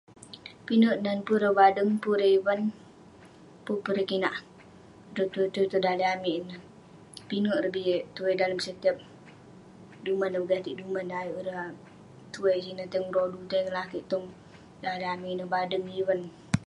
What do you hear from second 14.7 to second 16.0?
daleh amik lak badeng yan neh